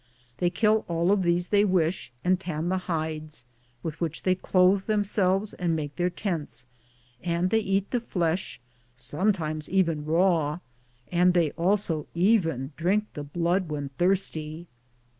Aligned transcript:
They 0.39 0.49
kill 0.49 0.83
all 0.87 1.11
of 1.11 1.21
these 1.21 1.49
they 1.49 1.63
wish, 1.63 2.11
and 2.23 2.39
tan 2.39 2.69
the 2.69 2.79
hides, 2.89 3.45
with 3.83 4.01
which 4.01 4.23
they 4.23 4.33
clothe 4.33 4.85
themselves 4.87 5.53
and 5.53 5.75
make 5.75 5.95
their 5.95 6.09
tents, 6.09 6.65
and 7.21 7.51
they 7.51 7.59
eat 7.59 7.91
the 7.91 7.99
flesh, 7.99 8.59
sometimes 8.95 9.69
even 9.69 10.03
raw, 10.03 10.57
and 11.11 11.35
they 11.35 11.51
alsj 11.51 12.07
even 12.15 12.71
drink 12.77 13.13
the 13.13 13.21
blood 13.23 13.69
when 13.69 13.89
thirsty. 13.99 14.65